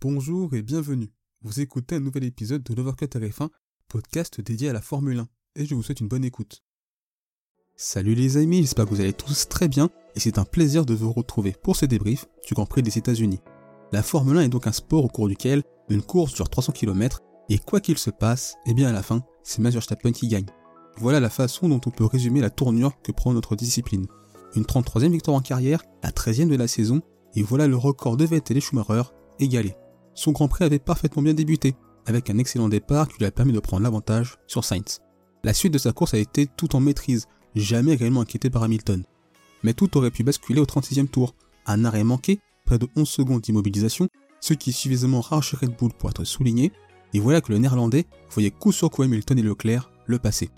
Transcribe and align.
Bonjour 0.00 0.54
et 0.54 0.62
bienvenue. 0.62 1.10
Vous 1.42 1.58
écoutez 1.58 1.96
un 1.96 2.00
nouvel 2.00 2.22
épisode 2.22 2.62
de 2.62 2.72
l'Overcut 2.72 3.06
RF1, 3.06 3.48
podcast 3.88 4.40
dédié 4.40 4.68
à 4.68 4.72
la 4.72 4.80
Formule 4.80 5.18
1, 5.18 5.28
et 5.56 5.66
je 5.66 5.74
vous 5.74 5.82
souhaite 5.82 5.98
une 5.98 6.06
bonne 6.06 6.24
écoute. 6.24 6.62
Salut 7.74 8.14
les 8.14 8.36
amis, 8.36 8.58
j'espère 8.58 8.84
que 8.84 8.90
vous 8.90 9.00
allez 9.00 9.12
tous 9.12 9.48
très 9.48 9.66
bien, 9.66 9.90
et 10.14 10.20
c'est 10.20 10.38
un 10.38 10.44
plaisir 10.44 10.86
de 10.86 10.94
vous 10.94 11.10
retrouver 11.10 11.52
pour 11.64 11.74
ce 11.74 11.84
débrief 11.84 12.26
du 12.46 12.54
Grand 12.54 12.64
Prix 12.64 12.84
des 12.84 12.96
États-Unis. 12.96 13.40
La 13.90 14.04
Formule 14.04 14.36
1 14.36 14.42
est 14.42 14.48
donc 14.48 14.68
un 14.68 14.72
sport 14.72 15.04
au 15.04 15.08
cours 15.08 15.26
duquel 15.26 15.64
une 15.88 16.02
course 16.02 16.32
dure 16.32 16.48
300 16.48 16.74
km, 16.74 17.20
et 17.48 17.58
quoi 17.58 17.80
qu'il 17.80 17.98
se 17.98 18.10
passe, 18.10 18.54
eh 18.66 18.74
bien 18.74 18.88
à 18.88 18.92
la 18.92 19.02
fin, 19.02 19.24
c'est 19.42 19.58
Max 19.58 19.74
Verstappen 19.74 20.12
qui 20.12 20.28
gagne. 20.28 20.46
Voilà 20.98 21.18
la 21.18 21.28
façon 21.28 21.68
dont 21.68 21.80
on 21.86 21.90
peut 21.90 22.04
résumer 22.04 22.40
la 22.40 22.50
tournure 22.50 23.02
que 23.02 23.10
prend 23.10 23.32
notre 23.32 23.56
discipline. 23.56 24.06
Une 24.54 24.62
33e 24.62 25.10
victoire 25.10 25.36
en 25.36 25.40
carrière, 25.40 25.82
la 26.04 26.12
13e 26.12 26.46
de 26.46 26.54
la 26.56 26.68
saison, 26.68 27.02
et 27.34 27.42
voilà 27.42 27.66
le 27.66 27.76
record 27.76 28.16
de 28.16 28.26
Vettel 28.26 28.58
et 28.58 28.60
Schumacher 28.60 29.02
égalé. 29.40 29.74
Son 30.18 30.32
Grand 30.32 30.48
Prix 30.48 30.64
avait 30.64 30.80
parfaitement 30.80 31.22
bien 31.22 31.32
débuté, 31.32 31.76
avec 32.04 32.28
un 32.28 32.38
excellent 32.38 32.68
départ 32.68 33.06
qui 33.06 33.18
lui 33.18 33.24
a 33.24 33.30
permis 33.30 33.52
de 33.52 33.60
prendre 33.60 33.84
l'avantage 33.84 34.36
sur 34.48 34.64
Sainz. 34.64 35.00
La 35.44 35.54
suite 35.54 35.72
de 35.72 35.78
sa 35.78 35.92
course 35.92 36.12
a 36.12 36.18
été 36.18 36.48
tout 36.48 36.74
en 36.74 36.80
maîtrise, 36.80 37.26
jamais 37.54 37.94
réellement 37.94 38.22
inquiété 38.22 38.50
par 38.50 38.64
Hamilton. 38.64 39.04
Mais 39.62 39.74
tout 39.74 39.96
aurait 39.96 40.10
pu 40.10 40.24
basculer 40.24 40.60
au 40.60 40.64
36e 40.64 41.06
tour. 41.06 41.36
Un 41.66 41.84
arrêt 41.84 42.02
manqué, 42.02 42.40
près 42.64 42.80
de 42.80 42.88
11 42.96 43.08
secondes 43.08 43.42
d'immobilisation, 43.42 44.08
ce 44.40 44.54
qui 44.54 44.70
est 44.70 44.72
suffisamment 44.72 45.20
rare 45.20 45.44
chez 45.44 45.56
Red 45.56 45.76
Bull 45.78 45.92
pour 45.92 46.10
être 46.10 46.24
souligné, 46.24 46.72
et 47.14 47.20
voilà 47.20 47.40
que 47.40 47.52
le 47.52 47.58
néerlandais 47.58 48.06
voyait 48.28 48.50
coup 48.50 48.72
sur 48.72 48.90
coup 48.90 49.04
Hamilton 49.04 49.38
et 49.38 49.42
Leclerc 49.42 49.88
le 50.06 50.18
passer. 50.18 50.50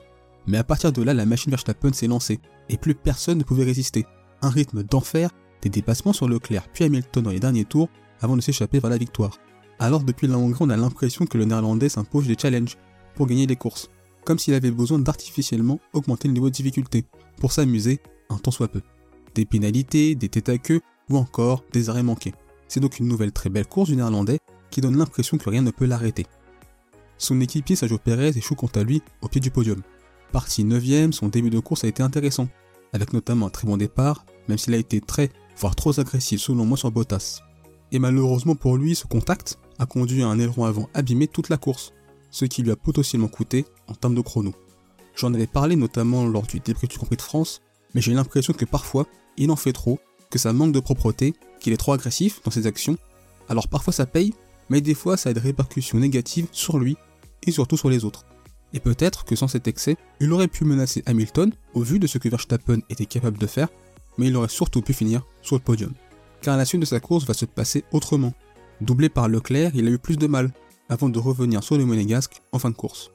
Mais 0.46 0.56
à 0.56 0.64
partir 0.64 0.90
de 0.90 1.02
là, 1.02 1.12
la 1.12 1.26
machine 1.26 1.50
Verstappen 1.50 1.92
s'est 1.92 2.06
lancée, 2.06 2.40
et 2.70 2.78
plus 2.78 2.94
personne 2.94 3.36
ne 3.36 3.44
pouvait 3.44 3.64
résister. 3.64 4.06
Un 4.40 4.48
rythme 4.48 4.84
d'enfer, 4.84 5.28
des 5.60 5.68
dépassements 5.68 6.14
sur 6.14 6.30
Leclerc 6.30 6.66
puis 6.72 6.84
Hamilton 6.84 7.24
dans 7.24 7.30
les 7.30 7.40
derniers 7.40 7.66
tours, 7.66 7.90
avant 8.22 8.36
de 8.36 8.40
s'échapper 8.40 8.78
vers 8.78 8.90
la 8.90 8.96
victoire. 8.96 9.38
Alors 9.82 10.04
depuis 10.04 10.26
la 10.26 10.36
Hongrie, 10.36 10.58
on 10.60 10.68
a 10.68 10.76
l'impression 10.76 11.24
que 11.24 11.38
le 11.38 11.46
néerlandais 11.46 11.88
s'impose 11.88 12.26
des 12.26 12.36
challenges 12.38 12.76
pour 13.14 13.26
gagner 13.26 13.46
les 13.46 13.56
courses, 13.56 13.88
comme 14.26 14.38
s'il 14.38 14.52
avait 14.52 14.70
besoin 14.70 14.98
d'artificiellement 14.98 15.80
augmenter 15.94 16.28
le 16.28 16.34
niveau 16.34 16.50
de 16.50 16.54
difficulté, 16.54 17.06
pour 17.38 17.50
s'amuser 17.50 17.98
un 18.28 18.36
tant 18.36 18.50
soit 18.50 18.68
peu. 18.68 18.82
Des 19.34 19.46
pénalités, 19.46 20.14
des 20.14 20.28
têtes 20.28 20.50
à 20.50 20.58
queue, 20.58 20.82
ou 21.08 21.16
encore 21.16 21.64
des 21.72 21.88
arrêts 21.88 22.02
manqués. 22.02 22.34
C'est 22.68 22.80
donc 22.80 22.98
une 22.98 23.08
nouvelle 23.08 23.32
très 23.32 23.48
belle 23.48 23.66
course 23.66 23.88
du 23.88 23.96
néerlandais 23.96 24.38
qui 24.70 24.82
donne 24.82 24.98
l'impression 24.98 25.38
que 25.38 25.48
rien 25.48 25.62
ne 25.62 25.70
peut 25.70 25.86
l'arrêter. 25.86 26.26
Son 27.16 27.40
équipier 27.40 27.74
Sergio 27.74 27.96
Perez 27.96 28.36
échoue 28.36 28.56
quant 28.56 28.70
à 28.74 28.82
lui 28.82 29.02
au 29.22 29.28
pied 29.28 29.40
du 29.40 29.50
podium. 29.50 29.80
Parti 30.30 30.62
9ème, 30.62 31.12
son 31.12 31.28
début 31.28 31.50
de 31.50 31.58
course 31.58 31.84
a 31.84 31.88
été 31.88 32.02
intéressant, 32.02 32.48
avec 32.92 33.14
notamment 33.14 33.46
un 33.46 33.50
très 33.50 33.66
bon 33.66 33.78
départ, 33.78 34.26
même 34.46 34.58
s'il 34.58 34.74
a 34.74 34.76
été 34.76 35.00
très, 35.00 35.30
voire 35.56 35.74
trop 35.74 35.98
agressif 35.98 36.38
selon 36.38 36.66
moi 36.66 36.76
sur 36.76 36.90
Bottas. 36.90 37.40
Et 37.92 37.98
malheureusement 37.98 38.54
pour 38.54 38.76
lui, 38.76 38.94
ce 38.94 39.06
contact 39.06 39.58
a 39.80 39.86
conduit 39.86 40.22
à 40.22 40.28
un 40.28 40.38
aileron 40.38 40.66
avant 40.66 40.88
abîmé 40.94 41.26
toute 41.26 41.48
la 41.48 41.56
course, 41.56 41.92
ce 42.30 42.44
qui 42.44 42.62
lui 42.62 42.70
a 42.70 42.76
potentiellement 42.76 43.28
coûté 43.28 43.64
en 43.88 43.94
termes 43.94 44.14
de 44.14 44.20
chrono. 44.20 44.54
J'en 45.16 45.34
avais 45.34 45.48
parlé 45.48 45.74
notamment 45.74 46.24
lors 46.24 46.46
du 46.46 46.60
débrief 46.60 46.90
du 46.90 46.98
Grand 46.98 47.08
de 47.10 47.20
France, 47.20 47.62
mais 47.94 48.00
j'ai 48.00 48.14
l'impression 48.14 48.52
que 48.52 48.64
parfois, 48.64 49.06
il 49.36 49.50
en 49.50 49.56
fait 49.56 49.72
trop, 49.72 49.98
que 50.30 50.38
ça 50.38 50.52
manque 50.52 50.72
de 50.72 50.80
propreté, 50.80 51.34
qu'il 51.58 51.72
est 51.72 51.78
trop 51.78 51.92
agressif 51.92 52.40
dans 52.44 52.50
ses 52.50 52.66
actions. 52.66 52.96
Alors 53.48 53.68
parfois 53.68 53.92
ça 53.92 54.06
paye, 54.06 54.34
mais 54.68 54.80
des 54.80 54.94
fois 54.94 55.16
ça 55.16 55.30
a 55.30 55.32
des 55.32 55.40
répercussions 55.40 55.98
négatives 55.98 56.46
sur 56.52 56.78
lui 56.78 56.96
et 57.46 57.50
surtout 57.50 57.76
sur 57.76 57.90
les 57.90 58.04
autres. 58.04 58.24
Et 58.72 58.80
peut-être 58.80 59.24
que 59.24 59.34
sans 59.34 59.48
cet 59.48 59.66
excès, 59.66 59.96
il 60.20 60.32
aurait 60.32 60.46
pu 60.46 60.64
menacer 60.64 61.02
Hamilton 61.06 61.52
au 61.74 61.82
vu 61.82 61.98
de 61.98 62.06
ce 62.06 62.18
que 62.18 62.28
Verstappen 62.28 62.78
était 62.88 63.06
capable 63.06 63.38
de 63.38 63.46
faire, 63.46 63.68
mais 64.18 64.28
il 64.28 64.36
aurait 64.36 64.48
surtout 64.48 64.82
pu 64.82 64.92
finir 64.92 65.26
sur 65.42 65.56
le 65.56 65.62
podium. 65.62 65.92
Car 66.42 66.56
la 66.56 66.64
suite 66.64 66.80
de 66.80 66.86
sa 66.86 67.00
course 67.00 67.24
va 67.24 67.34
se 67.34 67.46
passer 67.46 67.84
autrement. 67.92 68.32
Doublé 68.80 69.08
par 69.08 69.28
Leclerc, 69.28 69.72
il 69.74 69.86
a 69.86 69.90
eu 69.90 69.98
plus 69.98 70.16
de 70.16 70.26
mal, 70.26 70.52
avant 70.88 71.08
de 71.08 71.18
revenir 71.18 71.62
sur 71.62 71.76
le 71.76 71.84
monégasque 71.84 72.42
en 72.52 72.58
fin 72.58 72.70
de 72.70 72.76
course. 72.76 73.10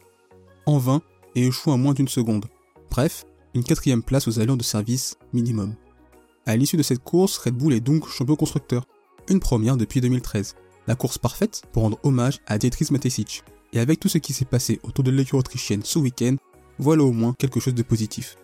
En 0.66 0.78
vain, 0.78 1.02
et 1.36 1.46
échoue 1.46 1.72
à 1.72 1.78
moins 1.78 1.94
d'une 1.94 2.08
seconde. 2.08 2.46
Bref, 2.90 3.26
une 3.54 3.64
quatrième 3.64 4.04
place 4.04 4.28
aux 4.28 4.40
allures 4.40 4.58
de 4.58 4.64
service 4.64 5.18
minimum. 5.34 5.76
À 6.46 6.56
l'issue 6.56 6.78
de 6.78 6.84
cette 6.84 7.04
course, 7.04 7.38
Red 7.38 7.56
Bull 7.56 7.74
est 7.74 7.80
donc 7.80 8.08
champion 8.08 8.36
constructeur, 8.36 8.86
une 9.30 9.40
première 9.40 9.78
depuis 9.78 10.02
2013. 10.02 10.56
La 10.88 10.96
course 10.96 11.18
parfaite 11.18 11.64
pour 11.72 11.84
rendre 11.84 12.00
hommage 12.04 12.40
à 12.46 12.58
Dietrich 12.58 12.92
Matesic. 12.92 13.44
Et 13.74 13.80
avec 13.80 14.00
tout 14.00 14.08
ce 14.08 14.20
qui 14.20 14.34
s'est 14.34 14.46
passé 14.46 14.80
autour 14.84 15.04
de 15.04 15.12
l'équipe 15.12 15.34
autrichienne 15.34 15.82
ce 15.84 16.00
week-end, 16.00 16.36
voilà 16.78 17.04
au 17.04 17.12
moins 17.12 17.34
quelque 17.34 17.60
chose 17.60 17.74
de 17.74 17.82
positif. 17.82 18.36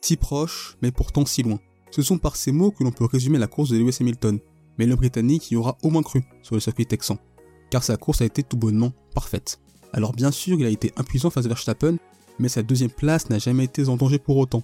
Si 0.00 0.16
proche, 0.16 0.76
mais 0.80 0.92
pourtant 0.92 1.26
si 1.26 1.42
loin. 1.42 1.58
Ce 1.90 2.02
sont 2.02 2.18
par 2.18 2.36
ces 2.36 2.52
mots 2.52 2.70
que 2.70 2.84
l'on 2.84 2.92
peut 2.92 3.04
résumer 3.04 3.38
la 3.38 3.48
course 3.48 3.70
de 3.70 3.76
Lewis 3.76 3.96
Hamilton, 4.00 4.38
mais 4.80 4.86
le 4.86 4.96
Britannique 4.96 5.50
y 5.50 5.56
aura 5.56 5.76
au 5.82 5.90
moins 5.90 6.02
cru 6.02 6.24
sur 6.42 6.54
le 6.54 6.60
circuit 6.60 6.86
texan, 6.86 7.18
car 7.68 7.84
sa 7.84 7.98
course 7.98 8.22
a 8.22 8.24
été 8.24 8.42
tout 8.42 8.56
bonnement 8.56 8.94
parfaite. 9.14 9.60
Alors 9.92 10.14
bien 10.14 10.30
sûr, 10.30 10.58
il 10.58 10.64
a 10.64 10.70
été 10.70 10.90
impuissant 10.96 11.28
face 11.28 11.44
à 11.44 11.48
Verstappen, 11.48 11.98
mais 12.38 12.48
sa 12.48 12.62
deuxième 12.62 12.90
place 12.90 13.28
n'a 13.28 13.38
jamais 13.38 13.64
été 13.64 13.86
en 13.90 13.98
danger 13.98 14.18
pour 14.18 14.38
autant. 14.38 14.62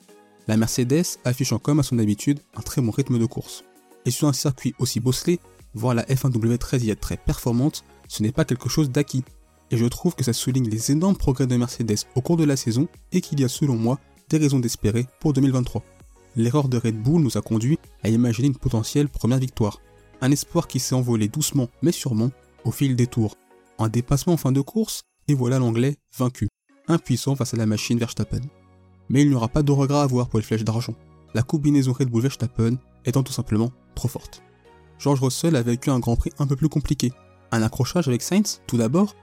La 0.48 0.56
Mercedes 0.56 1.18
affichant 1.26 1.58
comme 1.58 1.80
à 1.80 1.82
son 1.82 1.98
habitude 1.98 2.40
un 2.56 2.62
très 2.62 2.80
bon 2.80 2.92
rythme 2.92 3.18
de 3.18 3.26
course. 3.26 3.62
Et 4.06 4.10
sur 4.10 4.26
un 4.26 4.32
circuit 4.32 4.74
aussi 4.78 5.00
bosselé, 5.00 5.38
voir 5.74 5.94
la 5.94 6.04
F1W13 6.04 6.84
y 6.84 6.88
être 6.88 7.00
très 7.00 7.18
performante, 7.18 7.84
ce 8.08 8.22
n'est 8.22 8.32
pas 8.32 8.46
quelque 8.46 8.70
chose 8.70 8.90
d'acquis. 8.90 9.22
Et 9.70 9.76
je 9.76 9.84
trouve 9.84 10.14
que 10.14 10.24
ça 10.24 10.32
souligne 10.32 10.70
les 10.70 10.92
énormes 10.92 11.18
progrès 11.18 11.46
de 11.46 11.56
Mercedes 11.56 12.06
au 12.14 12.22
cours 12.22 12.38
de 12.38 12.44
la 12.44 12.56
saison 12.56 12.88
et 13.12 13.20
qu'il 13.20 13.38
y 13.38 13.44
a 13.44 13.48
selon 13.48 13.76
moi 13.76 14.00
des 14.30 14.38
raisons 14.38 14.60
d'espérer 14.60 15.04
pour 15.20 15.34
2023. 15.34 15.84
L'erreur 16.36 16.70
de 16.70 16.78
Red 16.78 17.02
Bull 17.02 17.20
nous 17.20 17.36
a 17.36 17.42
conduit 17.42 17.78
à 18.02 18.08
imaginer 18.08 18.48
une 18.48 18.56
potentielle 18.56 19.10
première 19.10 19.40
victoire. 19.40 19.82
Un 20.20 20.30
espoir 20.30 20.66
qui 20.66 20.80
s'est 20.80 20.94
envolé 20.94 21.28
doucement 21.28 21.68
mais 21.82 21.92
sûrement 21.92 22.30
au 22.64 22.70
fil 22.70 22.96
des 22.96 23.06
tours. 23.06 23.36
Un 23.78 23.88
dépassement 23.88 24.34
en 24.34 24.38
fin 24.38 24.52
de 24.52 24.60
course, 24.60 25.02
et 25.28 25.34
voilà 25.34 25.58
l'anglais 25.58 25.96
vaincu, 26.16 26.48
impuissant 26.88 27.36
face 27.36 27.54
à 27.54 27.56
la 27.56 27.66
machine 27.66 27.98
Verstappen. 27.98 28.40
Mais 29.08 29.22
il 29.22 29.28
n'y 29.28 29.34
aura 29.34 29.48
pas 29.48 29.62
de 29.62 29.72
regret 29.72 29.98
à 29.98 30.02
avoir 30.02 30.28
pour 30.28 30.38
les 30.38 30.44
flèches 30.44 30.64
d'argent. 30.64 30.94
La 31.34 31.42
combinaison 31.42 31.92
Red 31.92 32.08
Bull 32.08 32.22
Verstappen 32.22 32.76
étant 33.04 33.22
tout 33.22 33.32
simplement 33.32 33.70
trop 33.94 34.08
forte. 34.08 34.42
George 34.98 35.20
Russell 35.20 35.56
a 35.56 35.62
vécu 35.62 35.90
un 35.90 35.98
Grand 35.98 36.16
Prix 36.16 36.32
un 36.38 36.46
peu 36.46 36.56
plus 36.56 36.68
compliqué. 36.68 37.12
Un 37.52 37.62
accrochage 37.62 38.08
avec 38.08 38.22
Sainz, 38.22 38.62
tout 38.66 38.78
d'abord, 38.78 39.14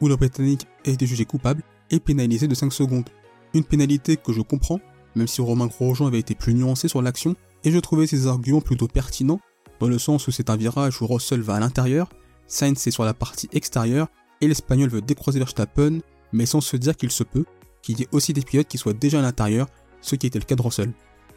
où 0.00 0.08
le 0.08 0.16
Britannique 0.16 0.66
a 0.86 0.90
été 0.90 1.06
jugé 1.06 1.24
coupable 1.24 1.62
et 1.90 2.00
pénalisé 2.00 2.48
de 2.48 2.54
5 2.54 2.72
secondes. 2.72 3.08
Une 3.54 3.64
pénalité 3.64 4.16
que 4.16 4.32
je 4.32 4.40
comprends, 4.40 4.80
même 5.14 5.26
si 5.26 5.40
Romain 5.40 5.66
Grosjean 5.66 6.06
avait 6.06 6.18
été 6.18 6.34
plus 6.34 6.54
nuancé 6.54 6.88
sur 6.88 7.02
l'action, 7.02 7.36
et 7.64 7.70
je 7.70 7.78
trouvais 7.78 8.06
ses 8.06 8.26
arguments 8.26 8.60
plutôt 8.60 8.88
pertinents 8.88 9.40
dans 9.80 9.88
le 9.88 9.98
sens 9.98 10.26
où 10.26 10.30
c'est 10.30 10.50
un 10.50 10.56
virage 10.56 11.00
où 11.00 11.06
Russell 11.06 11.40
va 11.40 11.54
à 11.54 11.60
l'intérieur, 11.60 12.08
Sainz 12.46 12.86
est 12.86 12.90
sur 12.90 13.04
la 13.04 13.14
partie 13.14 13.48
extérieure, 13.52 14.08
et 14.40 14.48
l'Espagnol 14.48 14.88
veut 14.88 15.02
décroiser 15.02 15.38
Verstappen, 15.38 15.98
mais 16.32 16.46
sans 16.46 16.60
se 16.60 16.76
dire 16.76 16.96
qu'il 16.96 17.10
se 17.10 17.24
peut 17.24 17.44
qu'il 17.82 18.00
y 18.00 18.02
ait 18.02 18.08
aussi 18.12 18.32
des 18.32 18.42
pilotes 18.42 18.66
qui 18.66 18.78
soient 18.78 18.92
déjà 18.92 19.20
à 19.20 19.22
l'intérieur, 19.22 19.68
ce 20.00 20.16
qui 20.16 20.26
était 20.26 20.38
le 20.38 20.44
cas 20.44 20.56
de 20.56 20.62
Russell. 20.62 20.92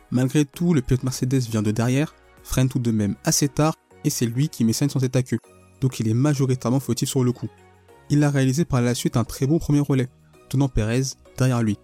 Malgré 0.10 0.44
tout, 0.46 0.74
le 0.74 0.82
pilote 0.82 1.04
Mercedes 1.04 1.42
vient 1.50 1.62
de 1.62 1.72
derrière, 1.72 2.16
freine 2.44 2.68
tout 2.68 2.80
de 2.80 2.92
même 2.92 3.16
assez 3.24 3.48
tard, 3.48 3.76
et 4.04 4.10
c'est 4.10 4.26
lui 4.26 4.50
qui 4.50 4.66
met 4.66 4.74
Sainz 4.74 4.96
en 4.96 5.00
tête 5.00 5.16
à 5.16 5.24
queue, 5.24 5.40
donc 5.80 6.00
il 6.00 6.08
est 6.08 6.14
majoritairement 6.14 6.80
fautif 6.80 7.10
sur 7.10 7.24
le 7.24 7.32
coup. 7.32 7.50
Il 8.10 8.24
a 8.24 8.30
réalisé 8.30 8.66
par 8.66 8.82
la 8.82 8.96
suite 8.96 9.18
un 9.18 9.24
très 9.24 9.48
bon 9.48 9.60
premier 9.60 9.80
relais, 9.80 10.10
tenant 10.50 10.68
Perez 10.68 11.04
derrière 11.38 11.62
lui. 11.62 11.78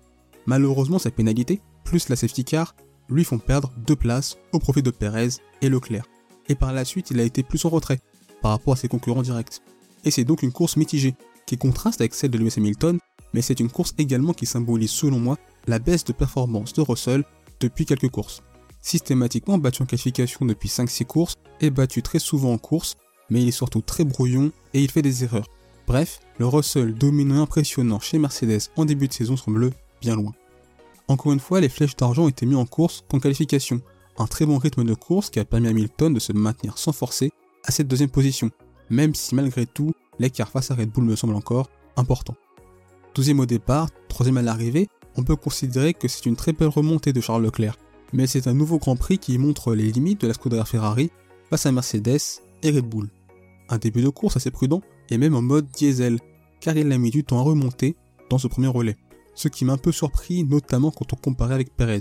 Malheureusement, 0.45 0.99
sa 0.99 1.11
pénalité, 1.11 1.61
plus 1.83 2.09
la 2.09 2.15
safety 2.15 2.43
car, 2.43 2.75
lui 3.09 3.23
font 3.23 3.37
perdre 3.37 3.71
deux 3.77 3.95
places 3.95 4.37
au 4.51 4.59
profit 4.59 4.81
de 4.81 4.91
Perez 4.91 5.29
et 5.61 5.69
Leclerc 5.69 6.05
et 6.49 6.55
par 6.55 6.73
la 6.73 6.85
suite 6.85 7.11
il 7.11 7.19
a 7.19 7.23
été 7.23 7.43
plus 7.43 7.63
en 7.65 7.69
retrait 7.69 7.99
par 8.41 8.51
rapport 8.51 8.73
à 8.73 8.77
ses 8.77 8.87
concurrents 8.87 9.21
directs. 9.21 9.61
Et 10.05 10.11
c'est 10.11 10.23
donc 10.23 10.43
une 10.43 10.51
course 10.51 10.77
mitigée, 10.77 11.15
qui 11.45 11.57
contraste 11.57 12.01
avec 12.01 12.13
celle 12.13 12.29
de 12.29 12.37
Lewis 12.37 12.53
Hamilton, 12.57 12.99
mais 13.33 13.41
c'est 13.41 13.59
une 13.59 13.69
course 13.69 13.93
également 13.97 14.33
qui 14.33 14.45
symbolise 14.45 14.91
selon 14.91 15.19
moi 15.19 15.37
la 15.67 15.79
baisse 15.79 16.05
de 16.05 16.13
performance 16.13 16.73
de 16.73 16.81
Russell 16.81 17.23
depuis 17.59 17.85
quelques 17.85 18.09
courses. 18.09 18.43
Systématiquement 18.81 19.57
battu 19.57 19.81
en 19.81 19.85
qualification 19.85 20.45
depuis 20.45 20.69
5-6 20.69 21.05
courses 21.05 21.35
et 21.59 21.69
battu 21.69 22.01
très 22.01 22.19
souvent 22.19 22.53
en 22.53 22.57
course, 22.57 22.95
mais 23.29 23.41
il 23.41 23.47
est 23.47 23.51
surtout 23.51 23.81
très 23.81 24.05
brouillon 24.05 24.51
et 24.73 24.81
il 24.81 24.91
fait 24.91 25.01
des 25.01 25.23
erreurs. 25.23 25.47
Bref, 25.87 26.19
le 26.37 26.47
Russell 26.47 26.93
dominant 26.93 27.41
impressionnant 27.41 27.99
chez 27.99 28.19
Mercedes 28.19 28.69
en 28.75 28.85
début 28.85 29.07
de 29.07 29.13
saison 29.13 29.37
semble 29.37 29.71
bien 30.01 30.15
loin. 30.15 30.33
Encore 31.07 31.31
une 31.31 31.39
fois, 31.39 31.61
les 31.61 31.69
flèches 31.69 31.95
d'argent 31.95 32.27
été 32.27 32.45
mises 32.45 32.57
en 32.57 32.65
course 32.65 33.03
qu'en 33.09 33.19
qualification, 33.19 33.81
un 34.17 34.27
très 34.27 34.45
bon 34.45 34.57
rythme 34.57 34.83
de 34.83 34.93
course 34.93 35.29
qui 35.29 35.39
a 35.39 35.45
permis 35.45 35.67
à 35.67 35.71
Hamilton 35.71 36.13
de 36.13 36.19
se 36.19 36.33
maintenir 36.33 36.77
sans 36.77 36.91
forcer 36.91 37.31
à 37.63 37.71
cette 37.71 37.87
deuxième 37.87 38.09
position, 38.09 38.49
même 38.89 39.15
si 39.15 39.35
malgré 39.35 39.65
tout, 39.65 39.93
l'écart 40.19 40.49
face 40.49 40.71
à 40.71 40.75
Red 40.75 40.89
Bull 40.89 41.03
me 41.03 41.15
semble 41.15 41.35
encore 41.35 41.69
important. 41.95 42.35
Douzième 43.13 43.39
au 43.39 43.45
départ, 43.45 43.89
troisième 44.09 44.37
à 44.37 44.41
l'arrivée, 44.41 44.87
on 45.15 45.23
peut 45.23 45.35
considérer 45.35 45.93
que 45.93 46.07
c'est 46.07 46.25
une 46.25 46.35
très 46.35 46.53
belle 46.53 46.67
remontée 46.67 47.13
de 47.13 47.21
Charles 47.21 47.43
Leclerc, 47.43 47.77
mais 48.13 48.27
c'est 48.27 48.47
un 48.47 48.53
nouveau 48.53 48.77
Grand 48.77 48.95
Prix 48.95 49.17
qui 49.17 49.37
montre 49.37 49.73
les 49.73 49.91
limites 49.91 50.21
de 50.21 50.27
la 50.27 50.33
Scuderia 50.33 50.65
Ferrari 50.65 51.11
face 51.49 51.65
à 51.65 51.71
Mercedes 51.71 52.41
et 52.63 52.71
Red 52.71 52.85
Bull. 52.85 53.09
Un 53.69 53.77
début 53.77 54.01
de 54.01 54.09
course 54.09 54.37
assez 54.37 54.51
prudent 54.51 54.81
et 55.09 55.17
même 55.17 55.35
en 55.35 55.41
mode 55.41 55.67
diesel, 55.71 56.19
car 56.61 56.77
il 56.77 56.91
a 56.91 56.97
mis 56.97 57.11
du 57.11 57.23
temps 57.23 57.39
à 57.39 57.43
remonter 57.43 57.95
dans 58.29 58.37
ce 58.37 58.47
premier 58.47 58.67
relais, 58.67 58.97
ce 59.35 59.47
qui 59.47 59.65
m'a 59.65 59.73
un 59.73 59.77
peu 59.77 59.91
surpris 59.91 60.43
notamment 60.43 60.91
quand 60.91 61.13
on 61.13 61.17
comparait 61.17 61.53
avec 61.53 61.75
Perez. 61.75 61.99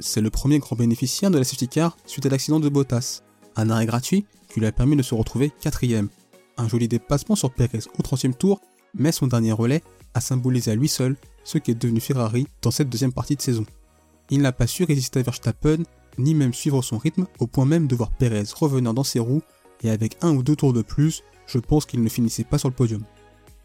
C'est 0.00 0.22
le 0.22 0.30
premier 0.30 0.58
grand 0.58 0.76
bénéficiaire 0.76 1.30
de 1.30 1.36
la 1.36 1.44
safety 1.44 1.68
car 1.68 1.96
suite 2.06 2.24
à 2.24 2.30
l'accident 2.30 2.58
de 2.58 2.70
Bottas. 2.70 3.20
Un 3.54 3.68
arrêt 3.68 3.84
gratuit 3.84 4.24
qui 4.48 4.60
lui 4.60 4.66
a 4.66 4.72
permis 4.72 4.96
de 4.96 5.02
se 5.02 5.14
retrouver 5.14 5.52
quatrième. 5.60 6.08
un 6.56 6.68
joli 6.68 6.88
dépassement 6.88 7.36
sur 7.36 7.52
Perez 7.52 7.80
au 7.98 8.02
30e 8.02 8.34
tour, 8.34 8.60
mais 8.94 9.12
son 9.12 9.26
dernier 9.26 9.52
relais 9.52 9.82
a 10.14 10.20
symbolisé 10.20 10.70
à 10.70 10.74
lui 10.74 10.88
seul 10.88 11.16
ce 11.44 11.58
qui 11.58 11.70
est 11.70 11.74
devenu 11.74 12.00
Ferrari 12.00 12.46
dans 12.62 12.70
cette 12.70 12.88
deuxième 12.88 13.12
partie 13.12 13.36
de 13.36 13.42
saison. 13.42 13.64
Il 14.30 14.40
n'a 14.40 14.52
pas 14.52 14.66
su 14.66 14.84
résister 14.84 15.20
à 15.20 15.22
Verstappen, 15.22 15.82
ni 16.18 16.34
même 16.34 16.54
suivre 16.54 16.82
son 16.82 16.98
rythme, 16.98 17.26
au 17.38 17.46
point 17.46 17.66
même 17.66 17.86
de 17.86 17.94
voir 17.96 18.10
Perez 18.10 18.44
revenir 18.54 18.94
dans 18.94 19.04
ses 19.04 19.20
roues, 19.20 19.42
et 19.82 19.90
avec 19.90 20.16
un 20.22 20.34
ou 20.34 20.42
deux 20.42 20.56
tours 20.56 20.72
de 20.72 20.82
plus, 20.82 21.22
je 21.46 21.58
pense 21.58 21.86
qu'il 21.86 22.02
ne 22.02 22.08
finissait 22.08 22.44
pas 22.44 22.58
sur 22.58 22.68
le 22.68 22.74
podium. 22.74 23.04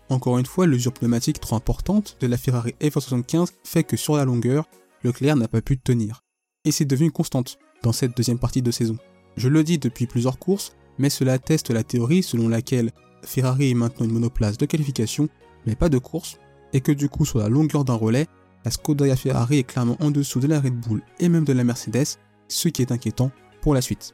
Encore 0.09 0.37
une 0.37 0.45
fois, 0.45 0.67
l'usure 0.67 0.93
pneumatique 0.93 1.39
trop 1.39 1.55
importante 1.55 2.17
de 2.19 2.27
la 2.27 2.37
Ferrari 2.37 2.75
F75 2.81 3.49
fait 3.63 3.83
que 3.83 3.97
sur 3.97 4.15
la 4.15 4.25
longueur, 4.25 4.65
Leclerc 5.03 5.35
n'a 5.35 5.47
pas 5.47 5.61
pu 5.61 5.77
tenir. 5.77 6.24
Et 6.65 6.71
c'est 6.71 6.85
devenu 6.85 7.05
une 7.05 7.11
constante 7.11 7.57
dans 7.83 7.93
cette 7.93 8.17
deuxième 8.17 8.39
partie 8.39 8.61
de 8.61 8.71
saison. 8.71 8.97
Je 9.37 9.47
le 9.47 9.63
dis 9.63 9.77
depuis 9.77 10.07
plusieurs 10.07 10.39
courses, 10.39 10.75
mais 10.97 11.09
cela 11.09 11.33
atteste 11.33 11.69
la 11.69 11.83
théorie 11.83 12.23
selon 12.23 12.49
laquelle 12.49 12.91
Ferrari 13.23 13.71
est 13.71 13.75
maintenant 13.75 14.05
une 14.05 14.13
monoplace 14.13 14.57
de 14.57 14.65
qualification, 14.65 15.29
mais 15.65 15.75
pas 15.75 15.89
de 15.89 15.97
course, 15.97 16.37
et 16.73 16.81
que 16.81 16.91
du 16.91 17.09
coup 17.09 17.25
sur 17.25 17.39
la 17.39 17.49
longueur 17.49 17.85
d'un 17.85 17.93
relais, 17.95 18.27
la 18.63 18.71
Scuderia 18.71 19.15
Ferrari 19.15 19.59
est 19.59 19.63
clairement 19.63 19.97
en 19.99 20.11
dessous 20.11 20.39
de 20.39 20.47
la 20.47 20.59
Red 20.59 20.79
Bull 20.79 21.03
et 21.19 21.29
même 21.29 21.45
de 21.45 21.53
la 21.53 21.63
Mercedes, 21.63 22.17
ce 22.47 22.67
qui 22.69 22.81
est 22.81 22.91
inquiétant 22.91 23.31
pour 23.61 23.73
la 23.73 23.81
suite. 23.81 24.13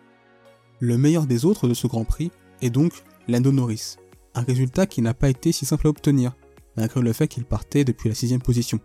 Le 0.79 0.97
meilleur 0.97 1.25
des 1.25 1.45
autres 1.45 1.67
de 1.67 1.73
ce 1.73 1.87
Grand 1.87 2.05
Prix 2.05 2.31
est 2.61 2.69
donc 2.69 3.03
Lando 3.27 3.51
Norris, 3.51 3.95
un 4.33 4.41
résultat 4.41 4.87
qui 4.87 5.01
n'a 5.01 5.13
pas 5.13 5.29
été 5.29 5.51
si 5.51 5.65
simple 5.65 5.87
à 5.87 5.89
obtenir, 5.89 6.35
malgré 6.75 7.01
le 7.01 7.13
fait 7.13 7.27
qu'il 7.27 7.45
partait 7.45 7.83
depuis 7.83 8.09
la 8.09 8.15
sixième 8.15 8.41
position. 8.41 8.79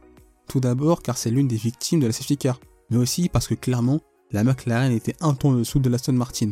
Tout 0.49 0.61
d'abord 0.61 1.03
car 1.03 1.17
c'est 1.17 1.31
l'une 1.31 1.49
des 1.49 1.57
victimes 1.57 2.01
de 2.01 2.07
la 2.07 2.13
safety 2.13 2.37
car, 2.37 2.61
mais 2.91 2.97
aussi 2.97 3.29
parce 3.29 3.49
que 3.49 3.55
clairement, 3.55 4.01
la 4.33 4.45
McLaren 4.45 4.93
était 4.93 5.17
un 5.21 5.35
ton 5.35 5.51
en 5.51 5.59
dessous 5.59 5.79
de 5.79 5.89
l'Aston 5.89 6.13
Martin, 6.13 6.51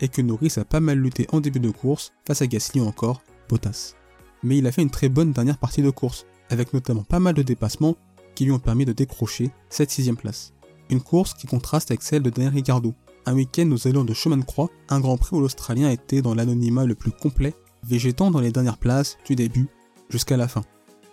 et 0.00 0.08
que 0.08 0.22
Norris 0.22 0.54
a 0.56 0.64
pas 0.64 0.80
mal 0.80 0.98
lutté 0.98 1.26
en 1.32 1.40
début 1.40 1.60
de 1.60 1.70
course 1.70 2.12
face 2.26 2.42
à 2.42 2.46
Gasly 2.46 2.80
encore 2.80 3.22
Bottas. 3.48 3.94
Mais 4.42 4.58
il 4.58 4.66
a 4.66 4.72
fait 4.72 4.82
une 4.82 4.90
très 4.90 5.08
bonne 5.08 5.32
dernière 5.32 5.58
partie 5.58 5.82
de 5.82 5.90
course, 5.90 6.26
avec 6.50 6.72
notamment 6.72 7.02
pas 7.02 7.18
mal 7.18 7.34
de 7.34 7.42
dépassements 7.42 7.96
qui 8.34 8.44
lui 8.44 8.52
ont 8.52 8.58
permis 8.58 8.84
de 8.84 8.92
décrocher 8.92 9.50
cette 9.70 9.90
sixième 9.90 10.16
place. 10.16 10.52
Une 10.90 11.00
course 11.00 11.34
qui 11.34 11.46
contraste 11.46 11.90
avec 11.90 12.02
celle 12.02 12.22
de 12.22 12.30
Daniel 12.30 12.52
Ricciardo. 12.52 12.94
Un 13.24 13.34
week-end 13.34 13.68
aux 13.72 13.88
allures 13.88 14.04
de 14.04 14.14
chemin 14.14 14.36
de 14.36 14.44
croix, 14.44 14.70
un 14.88 15.00
Grand 15.00 15.16
Prix 15.16 15.36
où 15.36 15.40
l'Australien 15.40 15.90
était 15.90 16.22
dans 16.22 16.34
l'anonymat 16.34 16.84
le 16.84 16.94
plus 16.94 17.10
complet, 17.10 17.54
végétant 17.82 18.30
dans 18.30 18.40
les 18.40 18.52
dernières 18.52 18.78
places 18.78 19.18
du 19.26 19.34
début 19.34 19.68
jusqu'à 20.10 20.36
la 20.36 20.46
fin. 20.46 20.62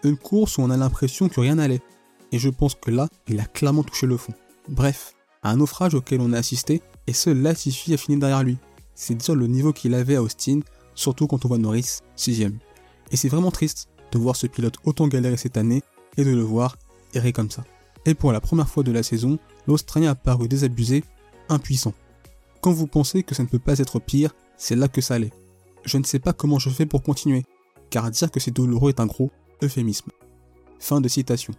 Une 0.03 0.17
course 0.17 0.57
où 0.57 0.61
on 0.61 0.69
a 0.69 0.77
l'impression 0.77 1.27
que 1.27 1.39
rien 1.39 1.55
n'allait. 1.55 1.81
Et 2.31 2.37
je 2.37 2.49
pense 2.49 2.75
que 2.75 2.91
là, 2.91 3.07
il 3.27 3.39
a 3.39 3.45
clairement 3.45 3.83
touché 3.83 4.05
le 4.05 4.17
fond. 4.17 4.33
Bref, 4.69 5.13
un 5.44 5.57
naufrage 5.57 5.94
auquel 5.94 6.21
on 6.21 6.33
a 6.33 6.38
assisté, 6.38 6.81
et 7.07 7.13
seul 7.13 7.42
Latifi 7.42 7.94
a 7.94 7.98
fini 7.98 8.18
derrière 8.18 8.44
lui. 8.44 8.57
C'est 8.95 9.15
dire 9.15 9.36
le 9.36 9.48
niveau 9.48 9.74
qu'il 9.74 9.94
avait 9.94 10.15
à 10.15 10.24
Austin, 10.24 10.60
surtout 10.95 11.27
quand 11.27 11.44
on 11.45 11.48
voit 11.48 11.57
Norris 11.57 12.00
6 12.15 12.45
Et 13.12 13.18
c'est 13.18 13.27
vraiment 13.27 13.51
triste 13.51 13.89
de 14.12 14.18
voir 14.18 14.36
ce 14.36 14.48
pilote 14.48 14.75
autant 14.86 15.07
galérer 15.07 15.38
cette 15.38 15.57
année 15.57 15.81
et 16.18 16.24
de 16.24 16.30
le 16.30 16.42
voir 16.42 16.77
errer 17.13 17.33
comme 17.33 17.51
ça. 17.51 17.63
Et 18.06 18.13
pour 18.13 18.31
la 18.31 18.42
première 18.42 18.69
fois 18.69 18.83
de 18.83 18.92
la 18.92 19.04
saison, 19.04 19.38
l'Australien 19.68 20.12
a 20.12 20.15
paru 20.15 20.48
désabusé, 20.48 21.04
impuissant. 21.50 21.94
Quand 22.62 22.71
vous 22.71 22.88
pensez 22.88 23.24
que 23.24 23.36
ça 23.36 23.44
ne 23.44 23.48
peut 23.48 23.59
pas 23.59 23.80
être 23.80 24.00
pire, 24.00 24.33
c'est 24.57 24.75
là 24.75 24.88
que 24.88 25.01
ça 25.01 25.16
allait. 25.16 25.33
Je 25.86 25.98
ne 25.98 26.04
sais 26.04 26.19
pas 26.19 26.33
comment 26.33 26.59
je 26.59 26.69
fais 26.69 26.86
pour 26.86 27.04
continuer, 27.04 27.44
car 27.89 28.09
dire 28.12 28.31
que 28.31 28.39
c'est 28.39 28.51
douloureux 28.51 28.89
est 28.89 29.00
un 29.01 29.06
gros 29.06 29.31
euphémisme. 29.62 30.12
Fin 30.80 31.01
de 31.01 31.07
citation. 31.07 31.54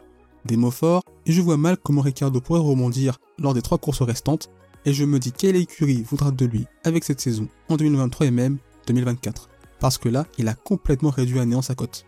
Des 0.44 0.56
mots 0.56 0.70
forts, 0.70 1.03
et 1.26 1.32
je 1.32 1.40
vois 1.40 1.56
mal 1.56 1.76
comment 1.76 2.02
Ricardo 2.02 2.40
pourrait 2.40 2.60
rebondir 2.60 3.18
lors 3.38 3.54
des 3.54 3.62
trois 3.62 3.78
courses 3.78 4.02
restantes, 4.02 4.50
et 4.84 4.92
je 4.92 5.04
me 5.04 5.18
dis 5.18 5.32
quelle 5.32 5.56
écurie 5.56 6.02
voudra 6.02 6.30
de 6.30 6.44
lui 6.44 6.66
avec 6.84 7.04
cette 7.04 7.20
saison 7.20 7.48
en 7.68 7.76
2023 7.76 8.26
et 8.26 8.30
même 8.30 8.58
2024. 8.86 9.48
Parce 9.80 9.98
que 9.98 10.08
là, 10.08 10.26
il 10.38 10.48
a 10.48 10.54
complètement 10.54 11.10
réduit 11.10 11.40
à 11.40 11.46
néant 11.46 11.62
sa 11.62 11.74
cote. 11.74 12.04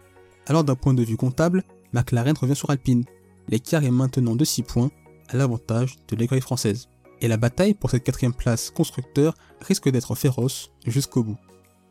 Alors 0.46 0.64
d'un 0.64 0.74
point 0.74 0.94
de 0.94 1.02
vue 1.02 1.16
comptable, 1.16 1.64
McLaren 1.92 2.36
revient 2.36 2.56
sur 2.56 2.70
Alpine. 2.70 3.04
L'écart 3.48 3.84
est 3.84 3.90
maintenant 3.90 4.36
de 4.36 4.44
6 4.44 4.62
points 4.62 4.90
à 5.28 5.36
l'avantage 5.36 5.96
de 6.08 6.16
l'écurie 6.16 6.40
française. 6.40 6.88
Et 7.20 7.28
la 7.28 7.36
bataille 7.36 7.74
pour 7.74 7.90
cette 7.90 8.04
quatrième 8.04 8.34
place 8.34 8.70
constructeur 8.70 9.34
risque 9.60 9.88
d'être 9.88 10.14
féroce 10.14 10.70
jusqu'au 10.86 11.24
bout. 11.24 11.38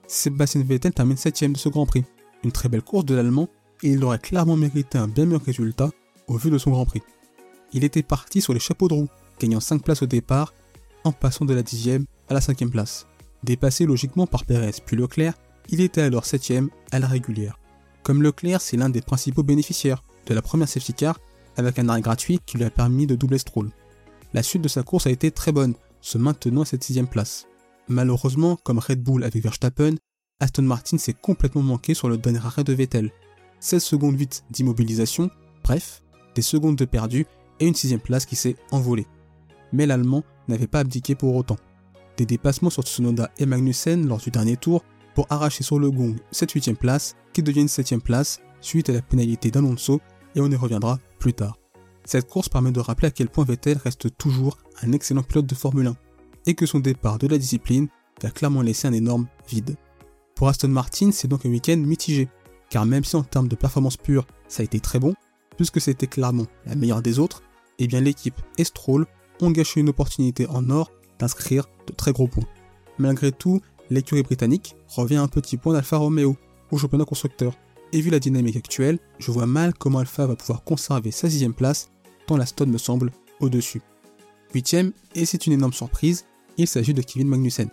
Sébastien 0.08 0.64
Vettel 0.64 0.94
termine 0.94 1.18
7 1.18 1.52
de 1.52 1.58
ce 1.58 1.70
Grand 1.70 1.86
Prix. 1.86 2.06
Une 2.44 2.52
très 2.52 2.70
belle 2.70 2.84
course 2.84 3.06
de 3.06 3.16
l'Allemand 3.16 3.50
et 3.82 3.90
il 3.90 4.04
aurait 4.04 4.20
clairement 4.20 4.56
mérité 4.56 4.98
un 4.98 5.08
bien 5.08 5.26
meilleur 5.26 5.42
résultat 5.42 5.90
au 6.28 6.38
vu 6.38 6.52
de 6.52 6.58
son 6.58 6.72
Grand 6.72 6.86
Prix. 6.86 7.02
Il 7.76 7.84
était 7.84 8.04
parti 8.04 8.40
sur 8.42 8.54
les 8.54 8.60
chapeaux 8.62 8.88
de 8.88 8.94
roue, 8.94 9.10
gagnant 9.38 9.60
5 9.60 9.84
places 9.84 10.02
au 10.02 10.06
départ, 10.06 10.54
en 11.04 11.12
passant 11.12 11.44
de 11.44 11.54
la 11.54 11.62
10e 11.62 12.06
à 12.30 12.34
la 12.34 12.40
5e 12.40 12.70
place. 12.70 13.06
Dépassé 13.44 13.86
logiquement 13.86 14.26
par 14.26 14.46
Perez 14.46 14.72
puis 14.86 14.96
Leclerc, 14.96 15.34
il 15.68 15.82
était 15.82 16.02
alors 16.02 16.26
7 16.26 16.54
à 16.94 17.00
la 17.00 17.08
régulière. 17.08 17.60
Comme 18.02 18.24
Leclerc, 18.24 18.62
c'est 18.62 18.78
l'un 18.78 18.88
des 18.88 19.02
principaux 19.02 19.44
bénéficiaires 19.44 20.04
de 20.26 20.34
la 20.34 20.42
première 20.42 20.70
safety 20.70 20.94
car 20.94 21.20
avec 21.58 21.78
un 21.78 21.90
arrêt 21.90 22.00
gratuit 22.00 22.40
qui 22.46 22.58
lui 22.58 22.64
a 22.64 22.70
permis 22.70 23.08
de 23.08 23.16
doubler 23.16 23.40
Stroll. 23.40 23.70
La 24.34 24.42
suite 24.42 24.62
de 24.62 24.70
sa 24.70 24.82
course 24.84 25.06
a 25.06 25.12
été 25.12 25.30
très 25.30 25.52
bonne, 25.52 25.74
se 26.00 26.18
maintenant 26.18 26.62
à 26.62 26.66
cette 26.66 26.84
sixième 26.84 27.10
place. 27.10 27.46
Malheureusement, 27.90 28.58
comme 28.64 28.80
Red 28.80 29.04
Bull 29.04 29.26
avec 29.26 29.44
Verstappen, 29.44 29.96
Aston 30.40 30.64
Martin 30.64 30.98
s'est 30.98 31.14
complètement 31.14 31.62
manqué 31.62 31.94
sur 31.94 32.08
le 32.08 32.18
dernier 32.18 32.40
arrêt 32.40 32.64
de 32.64 32.74
Vettel. 32.74 33.12
16 33.60 33.84
secondes 33.84 34.18
8 34.18 34.46
d'immobilisation, 34.50 35.30
bref, 35.62 36.04
des 36.36 36.42
secondes 36.42 36.78
de 36.78 36.86
perdu 36.86 37.26
et 37.60 37.68
une 37.68 37.76
sixième 37.76 38.00
place 38.00 38.26
qui 38.26 38.36
s'est 38.36 38.56
envolée. 38.72 39.08
Mais 39.72 39.86
l'Allemand 39.86 40.24
n'avait 40.48 40.68
pas 40.68 40.80
abdiqué 40.80 41.16
pour 41.16 41.36
autant. 41.36 41.58
Des 42.18 42.26
dépassements 42.26 42.70
sur 42.70 42.84
Tsunoda 42.84 43.32
et 43.38 43.46
Magnussen 43.46 44.08
lors 44.08 44.20
du 44.20 44.32
dernier 44.32 44.58
tour 44.58 44.84
pour 45.14 45.28
arracher 45.30 45.64
sur 45.64 45.80
le 45.80 45.92
gong 45.92 46.16
cette 46.32 46.52
huitième 46.52 46.78
place 46.78 47.16
qui 47.34 47.44
devient 47.44 47.62
une 47.62 47.68
septième 47.68 48.02
place 48.02 48.40
suite 48.62 48.90
à 48.90 48.94
la 48.94 49.02
pénalité 49.02 49.52
d'Alonso 49.52 50.00
et 50.36 50.42
on 50.42 50.50
y 50.50 50.56
reviendra 50.56 51.00
plus 51.20 51.34
tard. 51.34 51.58
Cette 52.06 52.30
course 52.30 52.50
permet 52.50 52.72
de 52.72 52.80
rappeler 52.80 53.08
à 53.08 53.12
quel 53.12 53.30
point 53.30 53.46
Vettel 53.46 53.78
reste 53.78 54.16
toujours 54.18 54.58
un 54.82 54.92
excellent 54.92 55.24
pilote 55.24 55.48
de 55.48 55.56
Formule 55.56 55.88
1 55.88 55.96
et 56.46 56.54
que 56.54 56.66
son 56.66 56.80
départ 56.80 57.18
de 57.18 57.28
la 57.28 57.38
discipline 57.38 57.88
va 58.22 58.30
clairement 58.30 58.62
laisser 58.62 58.88
un 58.88 58.94
énorme 58.94 59.28
vide. 59.50 59.76
Pour 60.36 60.48
Aston 60.48 60.68
Martin, 60.68 61.12
c'est 61.12 61.28
donc 61.28 61.46
un 61.46 61.50
week-end 61.50 61.78
mitigé, 61.78 62.30
car 62.70 62.86
même 62.86 63.04
si 63.04 63.16
en 63.16 63.24
termes 63.24 63.48
de 63.48 63.56
performance 63.56 63.98
pure, 63.98 64.28
ça 64.48 64.62
a 64.62 64.66
été 64.66 64.80
très 64.80 65.00
bon, 65.00 65.16
puisque 65.58 65.82
c'était 65.82 66.08
clairement 66.08 66.46
la 66.66 66.76
meilleure 66.76 67.02
des 67.02 67.20
autres, 67.20 67.44
eh 67.80 67.88
bien 67.88 68.02
l'équipe 68.02 68.40
et 68.58 68.64
Stroll 68.64 69.06
ont 69.42 69.52
gâché 69.52 69.80
une 69.80 69.90
opportunité 69.90 70.48
en 70.48 70.70
or 70.70 70.92
d'inscrire 71.20 71.68
de 71.88 71.94
très 71.94 72.12
gros 72.12 72.28
points. 72.28 72.48
Malgré 72.98 73.32
tout, 73.32 73.62
l'écurie 73.90 74.24
britannique 74.24 74.76
revient 74.88 75.18
à 75.18 75.22
un 75.22 75.28
petit 75.28 75.58
point 75.58 75.74
d'Alfa 75.74 75.98
Romeo 75.98 76.36
au 76.72 76.78
championnat 76.78 77.06
constructeur. 77.06 77.58
Et 77.94 78.02
vu 78.02 78.10
la 78.10 78.20
dynamique 78.20 78.56
actuelle, 78.56 79.00
je 79.20 79.32
vois 79.32 79.46
mal 79.46 79.74
comment 79.74 80.00
Alfa 80.00 80.26
va 80.26 80.36
pouvoir 80.36 80.64
conserver 80.64 81.12
sa 81.12 81.30
sixième 81.30 81.54
place, 81.54 81.90
tant 82.28 82.38
la 82.38 82.46
Stone 82.46 82.72
me 82.72 82.78
semble 82.78 83.12
au-dessus. 83.40 83.82
Huitième, 84.54 84.92
et 85.14 85.26
c'est 85.26 85.48
une 85.48 85.54
énorme 85.54 85.74
surprise, 85.74 86.26
il 86.58 86.68
s'agit 86.68 86.94
de 86.94 87.02
Kevin 87.02 87.28
Magnussen. 87.28 87.70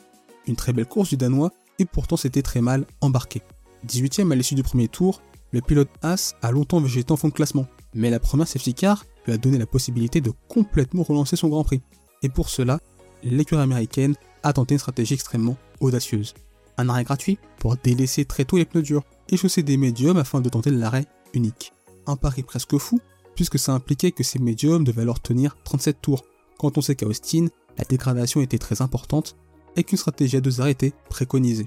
Une 0.46 0.56
très 0.56 0.72
belle 0.72 0.86
course 0.86 1.10
du 1.10 1.16
Danois, 1.16 1.52
et 1.78 1.84
pourtant 1.84 2.16
c'était 2.16 2.42
très 2.42 2.60
mal 2.60 2.86
embarqué. 3.00 3.42
18ème 3.86 4.30
à 4.32 4.34
l'issue 4.34 4.54
du 4.54 4.62
premier 4.62 4.88
tour, 4.88 5.22
le 5.52 5.60
pilote 5.60 5.90
As 6.02 6.34
a 6.42 6.50
longtemps 6.50 6.80
végété 6.80 7.12
en 7.12 7.16
fond 7.16 7.28
de 7.28 7.32
classement, 7.32 7.66
mais 7.94 8.10
la 8.10 8.20
première 8.20 8.48
safety 8.48 8.74
car 8.74 9.04
lui 9.26 9.32
a 9.32 9.38
donné 9.38 9.58
la 9.58 9.66
possibilité 9.66 10.20
de 10.20 10.32
complètement 10.48 11.02
relancer 11.02 11.36
son 11.36 11.48
Grand 11.48 11.64
Prix. 11.64 11.82
Et 12.22 12.28
pour 12.28 12.48
cela, 12.48 12.80
l'écurie 13.22 13.62
américaine 13.62 14.14
a 14.42 14.52
tenté 14.52 14.74
une 14.74 14.78
stratégie 14.78 15.14
extrêmement 15.14 15.56
audacieuse. 15.80 16.34
Un 16.78 16.88
arrêt 16.88 17.04
gratuit 17.04 17.38
pour 17.58 17.76
délaisser 17.76 18.24
très 18.24 18.44
tôt 18.44 18.56
les 18.56 18.64
pneus 18.64 18.82
durs 18.82 19.04
et 19.28 19.36
chausser 19.36 19.62
des 19.62 19.76
médiums 19.76 20.16
afin 20.16 20.40
de 20.40 20.48
tenter 20.48 20.70
l'arrêt 20.70 21.06
unique. 21.34 21.72
Un 22.06 22.16
pari 22.16 22.42
presque 22.42 22.76
fou, 22.78 23.00
puisque 23.34 23.58
ça 23.58 23.72
impliquait 23.72 24.12
que 24.12 24.24
ces 24.24 24.38
médiums 24.38 24.84
devaient 24.84 25.02
alors 25.02 25.20
tenir 25.20 25.56
37 25.64 26.00
tours, 26.02 26.24
quand 26.58 26.78
on 26.78 26.80
sait 26.80 26.96
qu'à 26.96 27.06
Austin, 27.06 27.46
la 27.78 27.84
dégradation 27.84 28.40
était 28.40 28.58
très 28.58 28.82
importante 28.82 29.36
et 29.76 29.84
qu'une 29.84 29.98
stratégie 29.98 30.36
à 30.36 30.40
deux 30.40 30.60
arrêts 30.60 30.72
était 30.72 30.92
préconisée. 31.08 31.66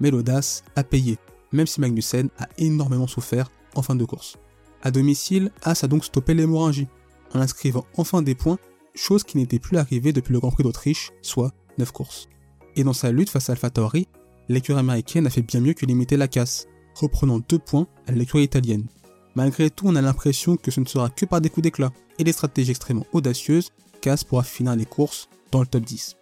Mais 0.00 0.10
l'audace 0.10 0.64
a 0.76 0.84
payé, 0.84 1.18
même 1.52 1.66
si 1.66 1.80
Magnussen 1.80 2.30
a 2.38 2.48
énormément 2.58 3.06
souffert 3.06 3.50
en 3.74 3.82
fin 3.82 3.94
de 3.94 4.04
course. 4.04 4.38
À 4.82 4.90
domicile, 4.90 5.50
As 5.62 5.84
a 5.84 5.88
donc 5.88 6.04
stoppé 6.04 6.34
l'hémorragie, 6.34 6.88
en 7.34 7.40
inscrivant 7.40 7.84
enfin 7.96 8.22
des 8.22 8.34
points, 8.34 8.58
chose 8.94 9.24
qui 9.24 9.36
n'était 9.36 9.58
plus 9.58 9.76
arrivée 9.76 10.12
depuis 10.12 10.32
le 10.32 10.40
Grand 10.40 10.50
Prix 10.50 10.64
d'Autriche, 10.64 11.12
soit 11.22 11.52
9 11.78 11.92
courses. 11.92 12.28
Et 12.76 12.84
dans 12.84 12.92
sa 12.92 13.12
lutte 13.12 13.30
face 13.30 13.48
à 13.48 13.52
AlphaTauri, 13.52 14.08
l'écurie 14.48 14.78
américaine 14.78 15.26
a 15.26 15.30
fait 15.30 15.42
bien 15.42 15.60
mieux 15.60 15.74
que 15.74 15.86
limiter 15.86 16.16
la 16.16 16.28
casse, 16.28 16.66
reprenant 16.94 17.38
2 17.38 17.58
points 17.58 17.86
à 18.06 18.12
l'écurie 18.12 18.44
italienne. 18.44 18.86
Malgré 19.34 19.70
tout, 19.70 19.86
on 19.86 19.96
a 19.96 20.02
l'impression 20.02 20.56
que 20.56 20.70
ce 20.70 20.80
ne 20.80 20.86
sera 20.86 21.08
que 21.08 21.24
par 21.24 21.40
des 21.40 21.50
coups 21.50 21.62
d'éclat 21.62 21.92
et 22.18 22.24
des 22.24 22.32
stratégies 22.32 22.72
extrêmement 22.72 23.06
audacieuses 23.12 23.70
qu'As 24.00 24.24
pourra 24.24 24.42
finir 24.42 24.74
les 24.74 24.86
courses 24.86 25.28
dans 25.52 25.60
le 25.60 25.66
top 25.66 25.84
10. 25.84 26.16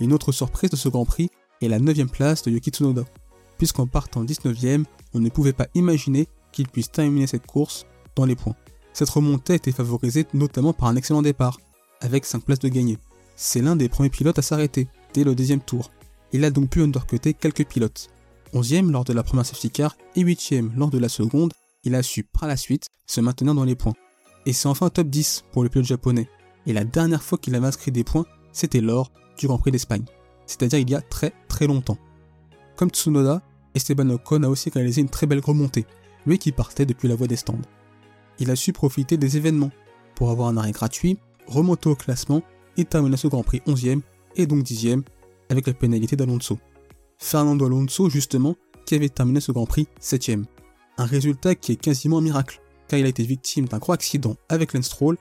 Une 0.00 0.12
autre 0.12 0.32
surprise 0.32 0.70
de 0.70 0.76
ce 0.76 0.88
Grand 0.88 1.04
Prix 1.04 1.28
est 1.60 1.68
la 1.68 1.78
9ème 1.78 2.08
place 2.08 2.42
de 2.42 2.50
Yuki 2.50 2.70
Tsunoda, 2.70 3.04
puisqu'en 3.58 3.86
partant 3.86 4.24
19ème, 4.24 4.84
on 5.12 5.20
ne 5.20 5.28
pouvait 5.28 5.52
pas 5.52 5.66
imaginer 5.74 6.28
qu'il 6.52 6.68
puisse 6.68 6.90
terminer 6.90 7.26
cette 7.26 7.46
course 7.46 7.86
dans 8.16 8.24
les 8.24 8.36
points. 8.36 8.56
Cette 8.92 9.10
remontée 9.10 9.54
a 9.54 9.56
été 9.56 9.72
favorisée 9.72 10.26
notamment 10.34 10.72
par 10.72 10.88
un 10.88 10.96
excellent 10.96 11.22
départ, 11.22 11.58
avec 12.00 12.24
5 12.24 12.44
places 12.44 12.58
de 12.58 12.68
gagné. 12.68 12.98
C'est 13.36 13.62
l'un 13.62 13.76
des 13.76 13.88
premiers 13.88 14.10
pilotes 14.10 14.38
à 14.38 14.42
s'arrêter, 14.42 14.88
dès 15.14 15.24
le 15.24 15.34
deuxième 15.34 15.60
tour. 15.60 15.90
Il 16.32 16.44
a 16.44 16.50
donc 16.50 16.70
pu 16.70 16.82
undercuter 16.82 17.34
quelques 17.34 17.66
pilotes. 17.66 18.08
11e 18.54 18.90
lors 18.90 19.04
de 19.04 19.12
la 19.12 19.22
première 19.22 19.46
safety 19.46 19.70
car 19.70 19.96
et 20.16 20.24
8e 20.24 20.76
lors 20.76 20.90
de 20.90 20.98
la 20.98 21.08
seconde, 21.08 21.52
il 21.84 21.94
a 21.94 22.02
su 22.02 22.24
par 22.24 22.48
la 22.48 22.56
suite 22.56 22.88
se 23.06 23.20
maintenir 23.20 23.54
dans 23.54 23.64
les 23.64 23.76
points. 23.76 23.94
Et 24.46 24.52
c'est 24.52 24.68
enfin 24.68 24.90
top 24.90 25.08
10 25.08 25.44
pour 25.52 25.62
le 25.62 25.68
pilote 25.68 25.86
japonais. 25.86 26.28
Et 26.66 26.72
la 26.72 26.84
dernière 26.84 27.22
fois 27.22 27.38
qu'il 27.38 27.54
avait 27.54 27.66
inscrit 27.66 27.92
des 27.92 28.04
points, 28.04 28.26
c'était 28.52 28.80
lors 28.80 29.12
du 29.38 29.46
Grand 29.46 29.58
Prix 29.58 29.70
d'Espagne, 29.70 30.04
c'est-à-dire 30.46 30.78
il 30.78 30.90
y 30.90 30.94
a 30.94 31.00
très 31.00 31.32
très 31.48 31.66
longtemps. 31.66 31.98
Comme 32.76 32.90
Tsunoda, 32.90 33.42
Esteban 33.74 34.10
Ocon 34.10 34.42
a 34.42 34.48
aussi 34.48 34.70
réalisé 34.70 35.00
une 35.00 35.08
très 35.08 35.26
belle 35.26 35.40
remontée, 35.40 35.86
lui 36.26 36.38
qui 36.38 36.52
partait 36.52 36.86
depuis 36.86 37.08
la 37.08 37.14
voie 37.14 37.26
des 37.26 37.36
stands. 37.36 37.60
Il 38.38 38.50
a 38.50 38.56
su 38.56 38.72
profiter 38.72 39.16
des 39.16 39.36
événements 39.36 39.70
pour 40.14 40.30
avoir 40.30 40.48
un 40.48 40.56
arrêt 40.56 40.72
gratuit, 40.72 41.18
remonter 41.46 41.88
au 41.88 41.94
classement 41.94 42.42
et 42.76 42.84
terminer 42.84 43.16
ce 43.16 43.28
Grand 43.28 43.42
Prix 43.42 43.62
11e 43.66 44.00
et 44.36 44.46
donc 44.46 44.64
10e 44.64 45.02
avec 45.48 45.66
la 45.66 45.74
pénalité 45.74 46.16
d'Alonso. 46.16 46.58
Fernando 47.18 47.66
Alonso 47.66 48.08
justement 48.08 48.56
qui 48.86 48.94
avait 48.94 49.08
terminé 49.08 49.40
ce 49.40 49.52
Grand 49.52 49.66
Prix 49.66 49.88
7e. 50.00 50.44
Un 50.98 51.04
résultat 51.04 51.54
qui 51.54 51.72
est 51.72 51.76
quasiment 51.76 52.18
un 52.18 52.22
miracle, 52.22 52.60
car 52.88 52.98
il 52.98 53.06
a 53.06 53.08
été 53.08 53.22
victime 53.22 53.66
d'un 53.66 53.78
gros 53.78 53.92
accident 53.92 54.36
avec 54.48 54.72
Lance 54.72 54.86
Stroll 54.86 55.16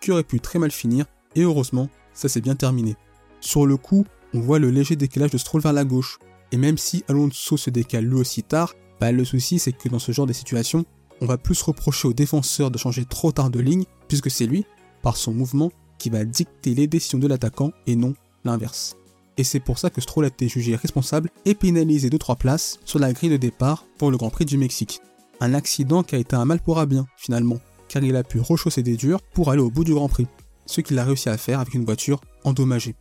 qui 0.00 0.10
aurait 0.12 0.24
pu 0.24 0.40
très 0.40 0.58
mal 0.58 0.70
finir 0.70 1.06
et 1.34 1.42
heureusement 1.42 1.88
ça 2.12 2.28
s'est 2.28 2.40
bien 2.40 2.56
terminé. 2.56 2.96
Sur 3.40 3.66
le 3.66 3.76
coup, 3.76 4.04
on 4.34 4.40
voit 4.40 4.58
le 4.58 4.70
léger 4.70 4.96
décalage 4.96 5.30
de 5.30 5.38
Stroll 5.38 5.62
vers 5.62 5.72
la 5.72 5.84
gauche, 5.84 6.18
et 6.52 6.56
même 6.56 6.78
si 6.78 7.04
Alonso 7.08 7.56
se 7.56 7.70
décale 7.70 8.04
lui 8.04 8.16
aussi 8.16 8.42
tard, 8.42 8.74
bah 9.00 9.12
le 9.12 9.24
souci 9.24 9.58
c'est 9.58 9.72
que 9.72 9.88
dans 9.88 9.98
ce 9.98 10.12
genre 10.12 10.26
de 10.26 10.32
situation, 10.32 10.84
on 11.20 11.26
va 11.26 11.38
plus 11.38 11.60
reprocher 11.62 12.08
au 12.08 12.12
défenseur 12.12 12.70
de 12.70 12.78
changer 12.78 13.04
trop 13.04 13.32
tard 13.32 13.50
de 13.50 13.60
ligne, 13.60 13.84
puisque 14.08 14.30
c'est 14.30 14.46
lui, 14.46 14.64
par 15.02 15.16
son 15.16 15.32
mouvement, 15.32 15.70
qui 15.98 16.10
va 16.10 16.24
dicter 16.24 16.74
les 16.74 16.86
décisions 16.86 17.18
de 17.18 17.26
l'attaquant 17.26 17.72
et 17.86 17.96
non 17.96 18.14
l'inverse. 18.44 18.96
Et 19.36 19.44
c'est 19.44 19.60
pour 19.60 19.78
ça 19.78 19.90
que 19.90 20.00
Stroll 20.00 20.24
a 20.24 20.28
été 20.28 20.48
jugé 20.48 20.76
responsable 20.76 21.30
et 21.44 21.54
pénalisé 21.54 22.10
de 22.10 22.16
3 22.16 22.36
places 22.36 22.78
sur 22.84 22.98
la 22.98 23.12
grille 23.12 23.30
de 23.30 23.36
départ 23.36 23.86
pour 23.98 24.10
le 24.10 24.16
Grand 24.16 24.30
Prix 24.30 24.44
du 24.44 24.58
Mexique. 24.58 25.00
Un 25.40 25.54
accident 25.54 26.02
qui 26.02 26.14
a 26.14 26.18
été 26.18 26.36
un 26.36 26.44
mal 26.44 26.60
pour 26.60 26.78
un 26.78 26.86
bien, 26.86 27.06
finalement, 27.16 27.58
car 27.88 28.02
il 28.02 28.16
a 28.16 28.24
pu 28.24 28.40
rechausser 28.40 28.82
des 28.82 28.96
durs 28.96 29.20
pour 29.34 29.50
aller 29.50 29.62
au 29.62 29.70
bout 29.70 29.84
du 29.84 29.94
Grand 29.94 30.08
Prix, 30.08 30.26
ce 30.66 30.80
qu'il 30.80 30.98
a 30.98 31.04
réussi 31.04 31.28
à 31.28 31.38
faire 31.38 31.60
avec 31.60 31.74
une 31.74 31.84
voiture 31.84 32.20
endommagée. 32.44 32.94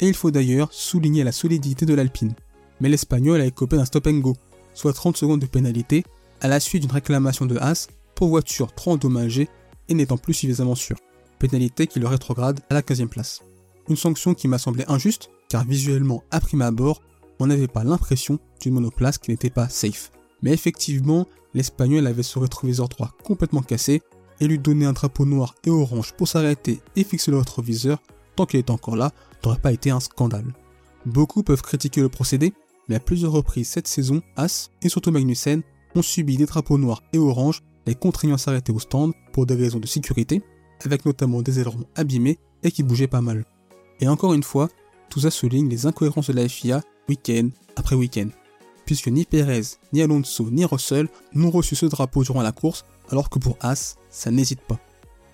Et 0.00 0.08
il 0.08 0.14
faut 0.14 0.30
d'ailleurs 0.30 0.72
souligner 0.72 1.24
la 1.24 1.32
solidité 1.32 1.86
de 1.86 1.94
l'Alpine. 1.94 2.34
Mais 2.80 2.88
l'Espagnol 2.88 3.40
a 3.40 3.46
écopé 3.46 3.76
d'un 3.76 3.84
stop 3.84 4.06
and 4.06 4.18
go, 4.18 4.36
soit 4.74 4.92
30 4.92 5.16
secondes 5.16 5.40
de 5.40 5.46
pénalité, 5.46 6.04
à 6.40 6.48
la 6.48 6.60
suite 6.60 6.82
d'une 6.82 6.92
réclamation 6.92 7.46
de 7.46 7.56
Haas 7.56 7.88
pour 8.14 8.28
voiture 8.28 8.72
trop 8.74 8.92
endommagée 8.92 9.48
et 9.88 9.94
n'étant 9.94 10.18
plus 10.18 10.34
suffisamment 10.34 10.74
sûre. 10.74 10.98
Pénalité 11.38 11.86
qui 11.86 12.00
le 12.00 12.06
rétrograde 12.06 12.60
à 12.70 12.74
la 12.74 12.82
15e 12.82 13.08
place. 13.08 13.42
Une 13.88 13.96
sanction 13.96 14.34
qui 14.34 14.48
m'a 14.48 14.58
semblé 14.58 14.84
injuste, 14.88 15.30
car 15.48 15.64
visuellement, 15.64 16.22
à 16.30 16.40
prime 16.40 16.62
abord, 16.62 17.00
on 17.40 17.46
n'avait 17.46 17.68
pas 17.68 17.84
l'impression 17.84 18.38
d'une 18.60 18.74
monoplace 18.74 19.18
qui 19.18 19.30
n'était 19.30 19.50
pas 19.50 19.68
safe. 19.68 20.10
Mais 20.42 20.52
effectivement, 20.52 21.26
l'Espagnol 21.54 22.06
avait 22.06 22.22
son 22.22 22.40
rétroviseur 22.40 22.88
droit 22.88 23.12
complètement 23.24 23.62
cassé 23.62 24.02
et 24.40 24.46
lui 24.46 24.58
donner 24.58 24.86
un 24.86 24.92
drapeau 24.92 25.24
noir 25.24 25.54
et 25.64 25.70
orange 25.70 26.12
pour 26.12 26.28
s'arrêter 26.28 26.80
et 26.96 27.04
fixer 27.04 27.30
le 27.30 27.38
rétroviseur 27.38 27.98
tant 28.36 28.46
qu'il 28.46 28.58
est 28.58 28.70
encore 28.70 28.96
là 28.96 29.12
n'aurait 29.44 29.58
pas 29.58 29.72
été 29.72 29.90
un 29.90 30.00
scandale. 30.00 30.54
Beaucoup 31.06 31.42
peuvent 31.42 31.62
critiquer 31.62 32.00
le 32.00 32.08
procédé, 32.08 32.52
mais 32.88 32.96
à 32.96 33.00
plusieurs 33.00 33.32
reprises 33.32 33.68
cette 33.68 33.88
saison, 33.88 34.22
As 34.36 34.70
et 34.82 34.88
surtout 34.88 35.10
Magnussen 35.10 35.62
ont 35.94 36.02
subi 36.02 36.36
des 36.36 36.46
drapeaux 36.46 36.78
noirs 36.78 37.02
et 37.12 37.18
oranges 37.18 37.62
les 37.86 37.94
contraignant 37.94 38.34
à 38.34 38.38
s'arrêter 38.38 38.72
au 38.72 38.78
stand 38.78 39.12
pour 39.32 39.46
des 39.46 39.54
raisons 39.54 39.78
de 39.78 39.86
sécurité, 39.86 40.42
avec 40.84 41.06
notamment 41.06 41.42
des 41.42 41.58
ailerons 41.60 41.86
abîmés 41.94 42.38
et 42.62 42.70
qui 42.70 42.82
bougeaient 42.82 43.06
pas 43.06 43.22
mal. 43.22 43.44
Et 44.00 44.08
encore 44.08 44.34
une 44.34 44.42
fois, 44.42 44.68
tout 45.08 45.20
ça 45.20 45.30
souligne 45.30 45.68
les 45.68 45.86
incohérences 45.86 46.28
de 46.28 46.34
la 46.34 46.48
FIA 46.48 46.82
week-end 47.08 47.48
après 47.76 47.96
week-end, 47.96 48.28
puisque 48.84 49.08
ni 49.08 49.24
Perez, 49.24 49.62
ni 49.92 50.02
Alonso, 50.02 50.50
ni 50.50 50.64
Russell 50.64 51.08
n'ont 51.34 51.50
reçu 51.50 51.76
ce 51.76 51.86
drapeau 51.86 52.22
durant 52.24 52.42
la 52.42 52.52
course, 52.52 52.84
alors 53.10 53.30
que 53.30 53.38
pour 53.38 53.56
As, 53.60 53.96
ça 54.10 54.30
n'hésite 54.30 54.60
pas. 54.60 54.78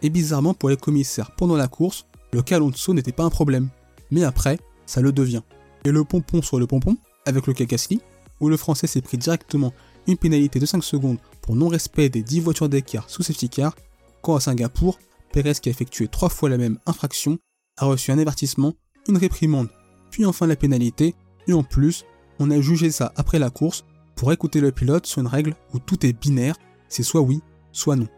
Et 0.03 0.11
bizarrement 0.11 0.55
pour 0.55 0.69
les 0.69 0.77
commissaires 0.77 1.33
pendant 1.33 1.57
la 1.57 1.69
course, 1.69 2.07
le 2.33 2.43
cas 2.43 2.57
Alonso 2.57 2.95
n'était 2.95 3.13
pas 3.13 3.25
un 3.25 3.31
problème, 3.31 3.69
mais 4.11 4.23
après, 4.23 4.59
ça 4.87 5.01
le 5.01 5.13
devient. 5.13 5.43
Et 5.85 5.91
le 5.91 6.05
pompon 6.05 6.41
sur 6.41 6.59
le 6.59 6.67
pompon, 6.67 6.97
avec 7.27 7.47
le 7.47 7.53
Gasly, 7.53 8.01
où 8.41 8.49
le 8.49 8.57
français 8.57 8.87
s'est 8.87 9.01
pris 9.01 9.19
directement 9.19 9.73
une 10.07 10.17
pénalité 10.17 10.59
de 10.59 10.67
5 10.67 10.83
secondes 10.83 11.19
pour 11.41 11.57
non-respect 11.57 12.09
des 12.09 12.23
10 12.23 12.41
voitures 12.41 12.69
d'écart 12.69 13.09
sous 13.09 13.23
safety 13.23 13.49
car, 13.49 13.75
quand 14.23 14.37
à 14.37 14.41
Singapour, 14.41 14.99
Perez 15.33 15.55
qui 15.55 15.69
a 15.69 15.73
effectué 15.73 16.09
3 16.09 16.29
fois 16.29 16.49
la 16.49 16.59
même 16.59 16.79
infraction 16.87 17.39
a 17.77 17.87
reçu 17.87 18.13
un 18.13 18.19
avertissement, 18.19 18.75
une 19.09 19.17
réprimande, 19.17 19.69
puis 20.11 20.25
enfin 20.25 20.47
la 20.47 20.57
pénalité, 20.57 21.15
et 21.47 21.53
en 21.53 21.63
plus, 21.63 22.05
on 22.39 22.51
a 22.51 22.61
jugé 22.61 22.91
ça 22.91 23.13
après 23.17 23.39
la 23.39 23.51
course 23.51 23.85
pour 24.17 24.33
écouter 24.33 24.61
le 24.61 24.73
pilote 24.73 25.07
sur 25.07 25.21
une 25.21 25.27
règle 25.27 25.57
où 25.73 25.79
tout 25.79 26.07
est 26.07 26.13
binaire, 26.13 26.57
c'est 26.89 27.03
soit 27.03 27.21
oui, 27.21 27.41
soit 27.73 27.97
non. 27.97 28.09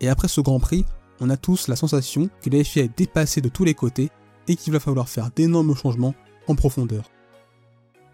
Et 0.00 0.08
après 0.08 0.28
ce 0.28 0.40
Grand 0.40 0.60
Prix, 0.60 0.84
on 1.20 1.30
a 1.30 1.36
tous 1.36 1.68
la 1.68 1.76
sensation 1.76 2.28
que 2.42 2.50
la 2.50 2.62
FIA 2.62 2.84
est 2.84 2.98
dépassée 2.98 3.40
de 3.40 3.48
tous 3.48 3.64
les 3.64 3.74
côtés 3.74 4.10
et 4.46 4.56
qu'il 4.56 4.72
va 4.72 4.80
falloir 4.80 5.08
faire 5.08 5.30
d'énormes 5.34 5.76
changements 5.76 6.14
en 6.46 6.54
profondeur. 6.54 7.10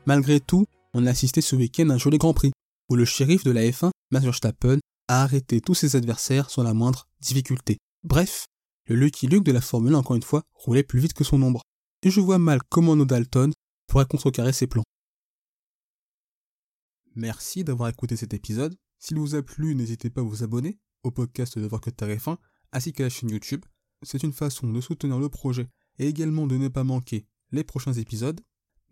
Malgré 0.06 0.40
tout, 0.40 0.66
on 0.92 1.06
a 1.06 1.10
assisté 1.10 1.40
ce 1.40 1.56
week-end 1.56 1.88
à 1.90 1.94
un 1.94 1.98
joli 1.98 2.18
Grand 2.18 2.34
Prix, 2.34 2.52
où 2.90 2.96
le 2.96 3.04
shérif 3.04 3.44
de 3.44 3.50
la 3.50 3.62
F1, 3.62 3.90
Max 4.10 4.24
Verstappen, 4.24 4.78
a 5.08 5.22
arrêté 5.22 5.60
tous 5.60 5.74
ses 5.74 5.96
adversaires 5.96 6.50
sans 6.50 6.62
la 6.62 6.74
moindre 6.74 7.08
difficulté. 7.20 7.78
Bref, 8.02 8.44
le 8.86 8.96
Lucky 8.96 9.26
Luke 9.26 9.44
de 9.44 9.52
la 9.52 9.60
Formule 9.60 9.94
1, 9.94 9.98
encore 9.98 10.16
une 10.16 10.22
fois, 10.22 10.42
roulait 10.54 10.82
plus 10.82 11.00
vite 11.00 11.14
que 11.14 11.24
son 11.24 11.40
ombre. 11.42 11.62
Et 12.02 12.10
je 12.10 12.20
vois 12.20 12.38
mal 12.38 12.60
comment 12.68 12.96
nos 12.96 13.06
Dalton 13.06 13.50
pourrait 13.86 14.06
contrecarrer 14.06 14.52
ses 14.52 14.66
plans. 14.66 14.84
Merci 17.14 17.64
d'avoir 17.64 17.88
écouté 17.88 18.16
cet 18.16 18.34
épisode. 18.34 18.76
S'il 18.98 19.18
vous 19.18 19.34
a 19.34 19.42
plu, 19.42 19.74
n'hésitez 19.74 20.10
pas 20.10 20.20
à 20.20 20.24
vous 20.24 20.42
abonner 20.42 20.78
au 21.02 21.10
podcast 21.10 21.58
de 21.58 21.66
Voir 21.66 21.80
que 21.80 21.90
F1 21.90 22.36
ainsi 22.72 22.92
qu'à 22.92 23.04
la 23.04 23.08
chaîne 23.08 23.30
YouTube. 23.30 23.64
C'est 24.02 24.22
une 24.22 24.32
façon 24.32 24.66
de 24.66 24.80
soutenir 24.80 25.18
le 25.18 25.28
projet 25.28 25.68
et 25.98 26.08
également 26.08 26.46
de 26.46 26.56
ne 26.56 26.68
pas 26.68 26.84
manquer 26.84 27.26
les 27.52 27.64
prochains 27.64 27.92
épisodes. 27.92 28.40